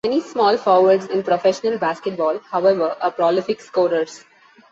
Many 0.03 0.21
small 0.21 0.57
forwards 0.57 1.05
in 1.09 1.21
professional 1.21 1.77
basketball, 1.77 2.39
however, 2.49 2.97
are 3.01 3.11
prolific 3.11 3.61
scorers. 3.61 4.25